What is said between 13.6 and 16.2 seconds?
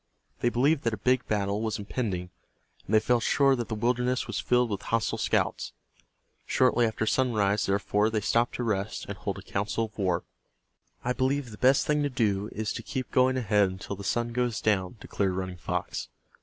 until the sun goes down," declared Running Fox.